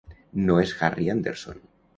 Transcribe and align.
No 0.47 0.55
és 0.63 0.73
Harry 0.87 1.07
Anderson. 1.17 1.65